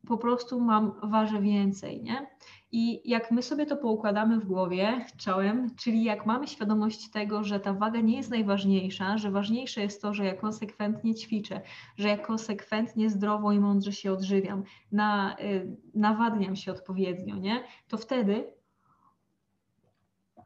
po 0.07 0.19
prostu 0.19 0.61
mam, 0.61 0.93
ważę 1.03 1.41
więcej, 1.41 2.03
nie? 2.03 2.27
I 2.73 3.11
jak 3.11 3.31
my 3.31 3.43
sobie 3.43 3.67
to 3.67 3.77
poukładamy 3.77 4.41
w 4.41 4.47
głowie 4.47 5.07
czołem, 5.17 5.75
czyli 5.77 6.05
jak 6.05 6.27
mamy 6.27 6.47
świadomość 6.47 7.11
tego, 7.11 7.45
że 7.45 7.61
ta 7.61 7.73
waga 7.75 8.01
nie 8.01 8.17
jest 8.17 8.31
najważniejsza, 8.31 9.19
że 9.19 9.31
ważniejsze 9.31 9.81
jest 9.81 10.03
to, 10.03 10.15
że 10.15 10.25
ja 10.25 10.35
konsekwentnie 10.35 11.15
ćwiczę, 11.15 11.61
że 11.97 12.09
ja 12.09 12.19
konsekwentnie 12.19 13.11
zdrowo 13.11 13.53
i 13.53 13.61
mądrze 13.61 13.93
się 13.93 14.13
odżywiam, 14.13 14.63
na, 14.93 15.37
y, 15.41 15.77
nawadniam 15.95 16.57
się 16.57 16.73
odpowiednio, 16.73 17.37
nie? 17.37 17.65
To 17.89 17.99
wtedy 17.99 18.53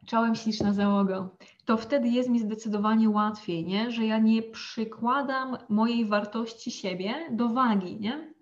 czołem 0.07 0.35
śliczna 0.35 0.73
załoga, 0.73 1.29
to 1.65 1.77
wtedy 1.77 2.09
jest 2.09 2.29
mi 2.29 2.39
zdecydowanie 2.39 3.11
łatwiej, 3.11 3.65
nie? 3.65 3.91
że 3.91 4.07
ja 4.07 4.19
nie 4.19 4.43
przykładam 4.43 5.57
mojej 5.69 6.07
wartości 6.07 6.71
siebie 6.71 7.15
do 7.31 7.49
wagi, 7.49 8.01
nie? 8.01 8.36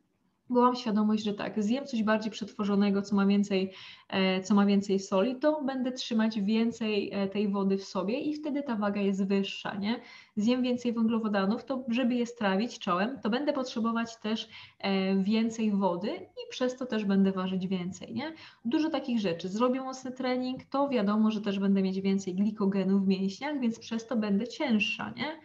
Bo 0.54 0.60
mam 0.60 0.76
świadomość, 0.76 1.24
że 1.24 1.34
tak, 1.34 1.62
zjem 1.62 1.86
coś 1.86 2.02
bardziej 2.02 2.32
przetworzonego, 2.32 3.02
co 3.02 3.16
ma 3.16 3.26
więcej, 3.26 3.72
e, 4.08 4.42
co 4.42 4.54
ma 4.54 4.66
więcej 4.66 4.98
soli, 4.98 5.36
to 5.36 5.62
będę 5.62 5.92
trzymać 5.92 6.40
więcej 6.40 7.10
e, 7.12 7.28
tej 7.28 7.48
wody 7.48 7.78
w 7.78 7.84
sobie 7.84 8.18
i 8.18 8.34
wtedy 8.34 8.62
ta 8.62 8.76
waga 8.76 9.00
jest 9.00 9.26
wyższa, 9.26 9.74
nie? 9.74 10.00
Zjem 10.36 10.62
więcej 10.62 10.92
węglowodanów, 10.92 11.64
to 11.64 11.84
żeby 11.88 12.14
je 12.14 12.26
strawić 12.26 12.78
czołem, 12.78 13.18
to 13.22 13.30
będę 13.30 13.52
potrzebować 13.52 14.16
też 14.16 14.48
e, 14.78 15.16
więcej 15.16 15.72
wody 15.72 16.10
i 16.10 16.50
przez 16.50 16.76
to 16.76 16.86
też 16.86 17.04
będę 17.04 17.32
ważyć 17.32 17.66
więcej, 17.66 18.14
nie? 18.14 18.32
Dużo 18.64 18.90
takich 18.90 19.20
rzeczy. 19.20 19.48
Zrobię 19.48 19.80
mocny 19.80 20.12
trening, 20.12 20.64
to 20.64 20.88
wiadomo, 20.88 21.30
że 21.30 21.40
też 21.40 21.58
będę 21.58 21.82
mieć 21.82 22.00
więcej 22.00 22.34
glikogenu 22.34 22.98
w 22.98 23.08
mięśniach, 23.08 23.60
więc 23.60 23.78
przez 23.78 24.06
to 24.06 24.16
będę 24.16 24.48
cięższa, 24.48 25.12
nie? 25.16 25.40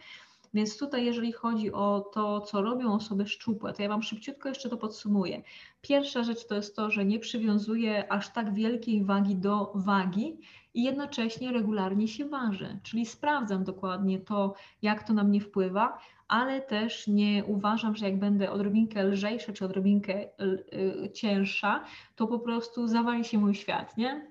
Więc 0.54 0.78
tutaj, 0.78 1.04
jeżeli 1.04 1.32
chodzi 1.32 1.72
o 1.72 2.10
to, 2.14 2.40
co 2.40 2.62
robią 2.62 2.92
osoby 2.94 3.26
szczupłe, 3.26 3.72
to 3.72 3.82
ja 3.82 3.88
Wam 3.88 4.02
szybciutko 4.02 4.48
jeszcze 4.48 4.68
to 4.68 4.76
podsumuję. 4.76 5.42
Pierwsza 5.82 6.22
rzecz 6.22 6.46
to 6.46 6.54
jest 6.54 6.76
to, 6.76 6.90
że 6.90 7.04
nie 7.04 7.18
przywiązuję 7.18 8.12
aż 8.12 8.32
tak 8.32 8.54
wielkiej 8.54 9.04
wagi 9.04 9.36
do 9.36 9.72
wagi 9.74 10.38
i 10.74 10.82
jednocześnie 10.82 11.52
regularnie 11.52 12.08
się 12.08 12.28
ważę, 12.28 12.78
czyli 12.82 13.06
sprawdzam 13.06 13.64
dokładnie 13.64 14.20
to, 14.20 14.54
jak 14.82 15.02
to 15.02 15.12
na 15.12 15.24
mnie 15.24 15.40
wpływa, 15.40 15.98
ale 16.28 16.60
też 16.60 17.06
nie 17.06 17.44
uważam, 17.44 17.96
że 17.96 18.04
jak 18.04 18.18
będę 18.18 18.50
odrobinkę 18.50 19.04
lżejsza 19.04 19.52
czy 19.52 19.64
odrobinkę 19.64 20.24
y, 20.24 21.10
cięższa, 21.12 21.84
to 22.16 22.26
po 22.26 22.38
prostu 22.38 22.86
zawali 22.86 23.24
się 23.24 23.38
mój 23.38 23.54
świat, 23.54 23.96
nie? 23.96 24.30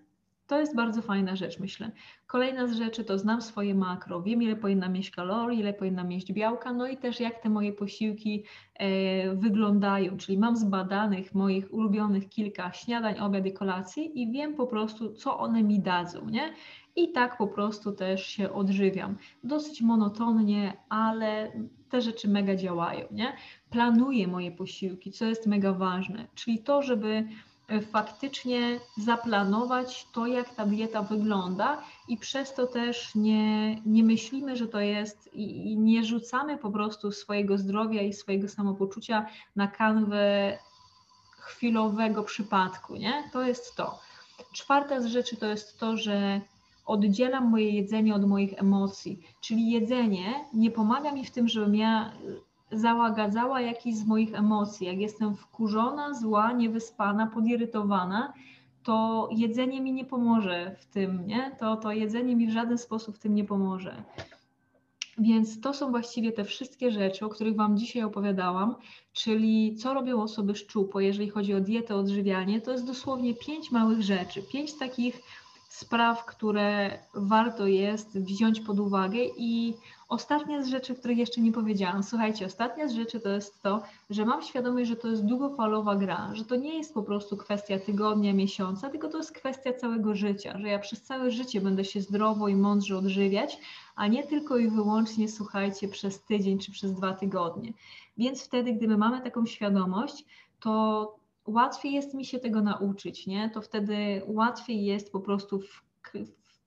To 0.49 0.59
jest 0.59 0.75
bardzo 0.75 1.01
fajna 1.01 1.35
rzecz, 1.35 1.59
myślę. 1.59 1.91
Kolejna 2.27 2.67
z 2.67 2.75
rzeczy 2.75 3.03
to 3.03 3.17
znam 3.17 3.41
swoje 3.41 3.75
makro, 3.75 4.21
wiem 4.21 4.41
ile 4.41 4.55
powinna 4.55 4.89
mieć 4.89 5.11
kalorii, 5.11 5.59
ile 5.59 5.73
powinna 5.73 6.03
mieć 6.03 6.33
białka, 6.33 6.73
no 6.73 6.87
i 6.87 6.97
też 6.97 7.19
jak 7.19 7.41
te 7.41 7.49
moje 7.49 7.73
posiłki 7.73 8.43
e, 8.75 9.35
wyglądają, 9.35 10.17
czyli 10.17 10.37
mam 10.37 10.57
zbadanych 10.57 11.35
moich 11.35 11.73
ulubionych 11.73 12.29
kilka 12.29 12.73
śniadań, 12.73 13.19
obiad 13.19 13.45
i 13.45 13.53
kolacji 13.53 14.21
i 14.21 14.31
wiem 14.31 14.55
po 14.55 14.67
prostu, 14.67 15.13
co 15.13 15.39
one 15.39 15.63
mi 15.63 15.79
dadzą, 15.79 16.29
nie? 16.29 16.53
I 16.95 17.11
tak 17.11 17.37
po 17.37 17.47
prostu 17.47 17.91
też 17.91 18.25
się 18.25 18.53
odżywiam. 18.53 19.17
Dosyć 19.43 19.81
monotonnie, 19.81 20.73
ale 20.89 21.51
te 21.89 22.01
rzeczy 22.01 22.27
mega 22.27 22.55
działają, 22.55 23.05
nie? 23.11 23.33
Planuję 23.69 24.27
moje 24.27 24.51
posiłki, 24.51 25.11
co 25.11 25.25
jest 25.25 25.47
mega 25.47 25.73
ważne, 25.73 26.27
czyli 26.35 26.59
to, 26.59 26.81
żeby 26.81 27.27
faktycznie 27.91 28.79
zaplanować 28.97 30.07
to, 30.11 30.27
jak 30.27 30.55
ta 30.55 30.65
dieta 30.65 31.01
wygląda 31.01 31.81
i 32.07 32.17
przez 32.17 32.53
to 32.53 32.67
też 32.67 33.15
nie, 33.15 33.75
nie 33.85 34.03
myślimy, 34.03 34.55
że 34.57 34.67
to 34.67 34.79
jest 34.79 35.33
i, 35.33 35.71
i 35.71 35.77
nie 35.77 36.03
rzucamy 36.03 36.57
po 36.57 36.71
prostu 36.71 37.11
swojego 37.11 37.57
zdrowia 37.57 38.01
i 38.01 38.13
swojego 38.13 38.49
samopoczucia 38.49 39.25
na 39.55 39.67
kanwę 39.67 40.57
chwilowego 41.39 42.23
przypadku, 42.23 42.95
nie? 42.95 43.29
To 43.33 43.41
jest 43.41 43.75
to. 43.75 43.99
Czwarta 44.53 45.01
z 45.01 45.05
rzeczy 45.05 45.37
to 45.37 45.45
jest 45.45 45.79
to, 45.79 45.97
że 45.97 46.41
oddzielam 46.85 47.49
moje 47.49 47.69
jedzenie 47.69 48.15
od 48.15 48.25
moich 48.25 48.53
emocji, 48.59 49.19
czyli 49.41 49.71
jedzenie 49.71 50.45
nie 50.53 50.71
pomaga 50.71 51.11
mi 51.11 51.25
w 51.25 51.31
tym, 51.31 51.47
żebym 51.47 51.75
ja 51.75 52.11
załagadzała 52.71 53.61
jakieś 53.61 53.95
z 53.95 54.07
moich 54.07 54.33
emocji. 54.33 54.87
Jak 54.87 54.99
jestem 54.99 55.35
wkurzona, 55.35 56.13
zła, 56.13 56.51
niewyspana, 56.51 57.27
podirytowana, 57.27 58.33
to 58.83 59.29
jedzenie 59.31 59.81
mi 59.81 59.93
nie 59.93 60.05
pomoże 60.05 60.75
w 60.79 60.85
tym, 60.85 61.27
nie? 61.27 61.55
To, 61.59 61.75
to 61.75 61.91
jedzenie 61.91 62.35
mi 62.35 62.47
w 62.47 62.51
żaden 62.51 62.77
sposób 62.77 63.15
w 63.15 63.19
tym 63.19 63.35
nie 63.35 63.43
pomoże. 63.43 64.03
Więc 65.17 65.61
to 65.61 65.73
są 65.73 65.91
właściwie 65.91 66.31
te 66.31 66.43
wszystkie 66.43 66.91
rzeczy, 66.91 67.25
o 67.25 67.29
których 67.29 67.55
Wam 67.55 67.77
dzisiaj 67.77 68.03
opowiadałam, 68.03 68.75
czyli 69.13 69.75
co 69.75 69.93
robią 69.93 70.21
osoby 70.21 70.55
szczupłe, 70.55 71.03
jeżeli 71.03 71.29
chodzi 71.29 71.53
o 71.53 71.61
dietę, 71.61 71.95
odżywianie. 71.95 72.61
To 72.61 72.71
jest 72.71 72.85
dosłownie 72.85 73.33
pięć 73.33 73.71
małych 73.71 74.01
rzeczy, 74.01 74.41
pięć 74.41 74.73
takich 74.73 75.21
spraw, 75.69 76.25
które 76.25 76.99
warto 77.13 77.67
jest 77.67 78.19
wziąć 78.19 78.59
pod 78.59 78.79
uwagę 78.79 79.19
i 79.37 79.73
Ostatnia 80.09 80.63
z 80.63 80.67
rzeczy, 80.67 80.95
których 80.95 81.17
jeszcze 81.17 81.41
nie 81.41 81.51
powiedziałam. 81.51 82.03
Słuchajcie, 82.03 82.45
ostatnia 82.45 82.87
z 82.87 82.93
rzeczy 82.93 83.19
to 83.19 83.29
jest 83.29 83.61
to, 83.61 83.83
że 84.09 84.25
mam 84.25 84.41
świadomość, 84.41 84.89
że 84.89 84.95
to 84.95 85.07
jest 85.07 85.25
długofalowa 85.25 85.95
gra, 85.95 86.29
że 86.33 86.45
to 86.45 86.55
nie 86.55 86.77
jest 86.77 86.93
po 86.93 87.03
prostu 87.03 87.37
kwestia 87.37 87.79
tygodnia, 87.79 88.33
miesiąca, 88.33 88.89
tylko 88.89 89.07
to 89.09 89.17
jest 89.17 89.31
kwestia 89.31 89.73
całego 89.73 90.15
życia, 90.15 90.57
że 90.59 90.67
ja 90.67 90.79
przez 90.79 91.01
całe 91.01 91.31
życie 91.31 91.61
będę 91.61 91.85
się 91.85 92.01
zdrowo 92.01 92.47
i 92.47 92.55
mądrze 92.55 92.97
odżywiać, 92.97 93.57
a 93.95 94.07
nie 94.07 94.23
tylko 94.23 94.57
i 94.57 94.69
wyłącznie, 94.69 95.29
słuchajcie, 95.29 95.87
przez 95.87 96.23
tydzień 96.23 96.59
czy 96.59 96.71
przez 96.71 96.93
dwa 96.93 97.13
tygodnie. 97.13 97.73
Więc 98.17 98.43
wtedy, 98.43 98.73
gdy 98.73 98.87
my 98.87 98.97
mamy 98.97 99.21
taką 99.21 99.45
świadomość, 99.45 100.25
to 100.59 101.15
łatwiej 101.45 101.93
jest 101.93 102.13
mi 102.13 102.25
się 102.25 102.39
tego 102.39 102.61
nauczyć, 102.61 103.27
nie? 103.27 103.49
To 103.49 103.61
wtedy 103.61 104.21
łatwiej 104.27 104.85
jest 104.85 105.11
po 105.11 105.19
prostu 105.19 105.59
w 105.59 105.83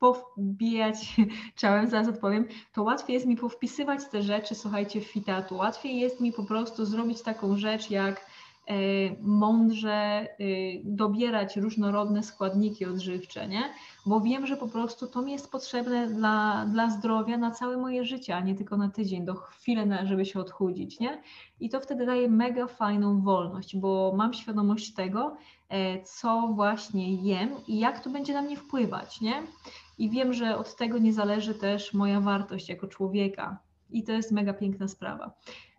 powbijać 0.02 1.16
ciałem, 1.60 1.90
zaraz 1.90 2.08
odpowiem, 2.08 2.44
to 2.72 2.82
łatwiej 2.82 3.14
jest 3.14 3.26
mi 3.26 3.36
powpisywać 3.36 4.00
te 4.10 4.22
rzeczy, 4.22 4.54
słuchajcie, 4.54 5.00
w 5.00 5.04
fitatu. 5.04 5.56
Łatwiej 5.56 6.00
jest 6.00 6.20
mi 6.20 6.32
po 6.32 6.44
prostu 6.44 6.84
zrobić 6.84 7.22
taką 7.22 7.56
rzecz 7.56 7.90
jak 7.90 8.26
e, 8.66 8.74
mądrze 9.20 9.92
e, 9.92 10.26
dobierać 10.84 11.56
różnorodne 11.56 12.22
składniki 12.22 12.86
odżywcze, 12.86 13.48
nie? 13.48 13.62
Bo 14.06 14.20
wiem, 14.20 14.46
że 14.46 14.56
po 14.56 14.68
prostu 14.68 15.06
to 15.06 15.22
mi 15.22 15.32
jest 15.32 15.50
potrzebne 15.50 16.06
dla, 16.06 16.66
dla 16.66 16.90
zdrowia 16.90 17.38
na 17.38 17.50
całe 17.50 17.76
moje 17.76 18.04
życie, 18.04 18.36
a 18.36 18.40
nie 18.40 18.54
tylko 18.54 18.76
na 18.76 18.88
tydzień, 18.88 19.24
do 19.24 19.34
chwili, 19.34 19.82
żeby 20.04 20.24
się 20.24 20.40
odchudzić, 20.40 21.00
nie? 21.00 21.22
I 21.60 21.68
to 21.68 21.80
wtedy 21.80 22.06
daje 22.06 22.28
mega 22.28 22.66
fajną 22.66 23.20
wolność, 23.20 23.76
bo 23.76 24.12
mam 24.16 24.34
świadomość 24.34 24.94
tego, 24.94 25.36
e, 25.68 26.02
co 26.02 26.48
właśnie 26.54 27.14
jem 27.14 27.50
i 27.66 27.78
jak 27.78 28.00
to 28.04 28.10
będzie 28.10 28.34
na 28.34 28.42
mnie 28.42 28.56
wpływać, 28.56 29.20
nie? 29.20 29.42
I 29.98 30.10
wiem, 30.10 30.32
że 30.32 30.56
od 30.56 30.76
tego 30.76 30.98
nie 30.98 31.12
zależy 31.12 31.54
też 31.54 31.94
moja 31.94 32.20
wartość 32.20 32.68
jako 32.68 32.86
człowieka. 32.86 33.58
I 33.90 34.02
to 34.02 34.12
jest 34.12 34.32
mega 34.32 34.52
piękna 34.52 34.88
sprawa. 34.88 35.34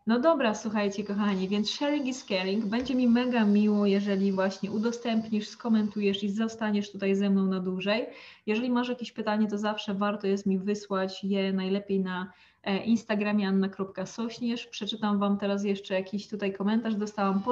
No 0.08 0.20
dobra, 0.20 0.56
słuchajcie, 0.56 1.04
kochani, 1.04 1.48
więc 1.48 1.70
sharing 1.70 2.08
is 2.08 2.26
caring. 2.26 2.66
Będzie 2.66 2.96
mi 2.96 3.08
mega 3.08 3.46
miło, 3.46 3.86
jeżeli 3.86 4.32
właśnie 4.32 4.72
udostępnisz, 4.72 5.48
skomentujesz 5.48 6.24
i 6.24 6.30
zostaniesz 6.30 6.92
tutaj 6.92 7.16
ze 7.16 7.30
mną 7.30 7.46
na 7.46 7.60
dłużej. 7.60 8.06
Jeżeli 8.46 8.70
masz 8.70 8.90
jakieś 8.90 9.12
pytanie, 9.12 9.48
to 9.48 9.58
zawsze 9.58 9.94
warto 9.94 10.28
jest 10.28 10.46
mi 10.46 10.60
wysłać 10.60 11.24
je 11.24 11.54
najlepiej 11.54 12.00
na 12.00 12.32
e, 12.64 12.78
Instagramie 12.78 13.48
anna.sośnierz. 13.48 14.68
Przeczytam 14.68 15.20
Wam 15.20 15.38
teraz 15.38 15.64
jeszcze 15.64 15.94
jakiś 15.94 16.28
tutaj 16.28 16.54
komentarz. 16.54 16.96
Dostałam 16.96 17.44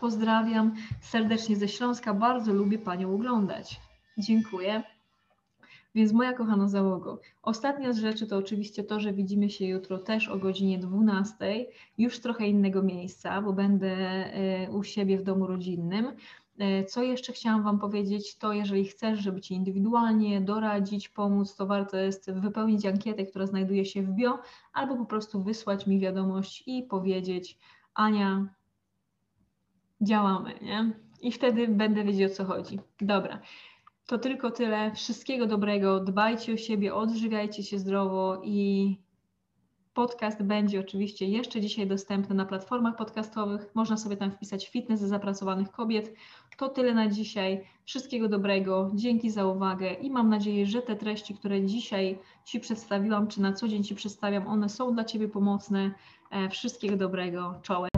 pozdrawiam 0.00 0.74
serdecznie 1.00 1.56
ze 1.56 1.68
Śląska. 1.68 2.14
Bardzo 2.14 2.52
lubię 2.52 2.78
Panią 2.78 3.14
oglądać. 3.14 3.80
Dziękuję. 4.18 4.97
Więc 5.94 6.12
moja 6.12 6.32
kochana 6.32 6.68
załogo, 6.68 7.20
ostatnia 7.42 7.92
z 7.92 7.98
rzeczy 7.98 8.26
to 8.26 8.36
oczywiście 8.36 8.84
to, 8.84 9.00
że 9.00 9.12
widzimy 9.12 9.50
się 9.50 9.66
jutro 9.66 9.98
też 9.98 10.28
o 10.28 10.38
godzinie 10.38 10.78
12, 10.78 11.66
już 11.98 12.20
trochę 12.20 12.46
innego 12.46 12.82
miejsca, 12.82 13.42
bo 13.42 13.52
będę 13.52 13.90
e, 13.90 14.70
u 14.70 14.82
siebie 14.82 15.18
w 15.18 15.22
domu 15.22 15.46
rodzinnym. 15.46 16.06
E, 16.58 16.84
co 16.84 17.02
jeszcze 17.02 17.32
chciałam 17.32 17.62
Wam 17.62 17.78
powiedzieć, 17.78 18.36
to 18.36 18.52
jeżeli 18.52 18.84
chcesz, 18.84 19.18
żeby 19.18 19.40
Ci 19.40 19.54
indywidualnie 19.54 20.40
doradzić, 20.40 21.08
pomóc, 21.08 21.56
to 21.56 21.66
warto 21.66 21.96
jest 21.96 22.32
wypełnić 22.32 22.86
ankietę, 22.86 23.24
która 23.24 23.46
znajduje 23.46 23.84
się 23.84 24.02
w 24.02 24.10
bio, 24.10 24.38
albo 24.72 24.96
po 24.96 25.04
prostu 25.04 25.42
wysłać 25.42 25.86
mi 25.86 26.00
wiadomość 26.00 26.64
i 26.66 26.82
powiedzieć, 26.82 27.58
Ania, 27.94 28.46
działamy, 30.00 30.54
nie? 30.62 30.92
I 31.22 31.32
wtedy 31.32 31.68
będę 31.68 32.04
wiedzieć 32.04 32.32
o 32.32 32.34
co 32.34 32.44
chodzi. 32.44 32.80
Dobra. 33.00 33.40
To 34.08 34.18
tylko 34.18 34.50
tyle. 34.50 34.94
Wszystkiego 34.94 35.46
dobrego. 35.46 36.00
Dbajcie 36.00 36.52
o 36.52 36.56
siebie, 36.56 36.94
odżywiajcie 36.94 37.62
się 37.62 37.78
zdrowo 37.78 38.40
i 38.44 38.96
podcast 39.94 40.42
będzie 40.42 40.80
oczywiście 40.80 41.26
jeszcze 41.26 41.60
dzisiaj 41.60 41.86
dostępny 41.86 42.34
na 42.34 42.44
platformach 42.44 42.96
podcastowych. 42.96 43.66
Można 43.74 43.96
sobie 43.96 44.16
tam 44.16 44.30
wpisać 44.30 44.68
fitness 44.68 45.00
zapracowanych 45.00 45.70
kobiet. 45.70 46.14
To 46.56 46.68
tyle 46.68 46.94
na 46.94 47.08
dzisiaj. 47.08 47.64
Wszystkiego 47.84 48.28
dobrego. 48.28 48.90
Dzięki 48.94 49.30
za 49.30 49.46
uwagę 49.46 49.92
i 49.92 50.10
mam 50.10 50.28
nadzieję, 50.28 50.66
że 50.66 50.82
te 50.82 50.96
treści, 50.96 51.34
które 51.34 51.66
dzisiaj 51.66 52.18
Ci 52.44 52.60
przedstawiłam, 52.60 53.26
czy 53.26 53.40
na 53.42 53.52
co 53.52 53.68
dzień 53.68 53.84
Ci 53.84 53.94
przedstawiam, 53.94 54.46
one 54.46 54.68
są 54.68 54.94
dla 54.94 55.04
Ciebie 55.04 55.28
pomocne. 55.28 55.90
E, 56.30 56.48
wszystkiego 56.48 56.96
dobrego. 56.96 57.54
Czołem. 57.62 57.97